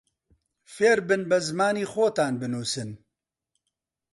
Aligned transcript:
فێربن 0.75 1.21
بە 1.29 1.37
زمانی 1.47 1.85
خۆتان 1.91 2.33
بنووسن 2.41 2.89